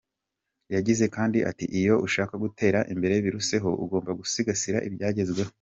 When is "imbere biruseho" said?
2.93-3.69